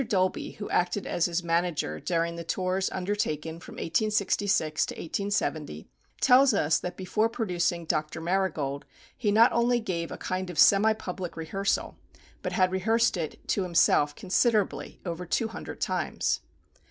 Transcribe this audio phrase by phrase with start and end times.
[0.07, 5.87] Dolby, who acted as his "manager," during the tours undertaken from 1866 to 1870,
[6.19, 8.19] tells us that before producing "Dr.
[8.19, 8.83] Marigold,"
[9.15, 11.99] he not only gave a kind of semi public rehearsal,
[12.41, 16.39] but had rehearsed it to himself considerably over two hundred times.